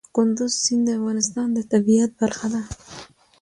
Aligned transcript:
کندز 0.15 0.53
سیند 0.63 0.83
د 0.87 0.89
افغانستان 0.99 1.47
د 1.53 1.59
طبیعت 1.71 2.11
برخه 2.21 2.47
ده. 2.53 2.61